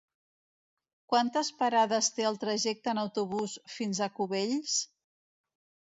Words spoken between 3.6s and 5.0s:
fins a Cubells?